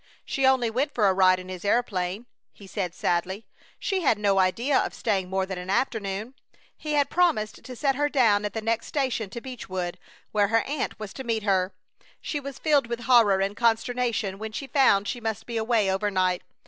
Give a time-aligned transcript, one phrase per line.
[0.25, 3.45] "She only went for a ride in his aeroplane," he said, sadly.
[3.77, 6.33] "She had no idea of staying more than an afternoon.
[6.75, 9.99] He had promised to set her down at the next station to Beechwood,
[10.31, 11.75] where her aunt was to meet her.
[12.19, 16.41] She was filled with horror and consternation when she found she must be away overnight.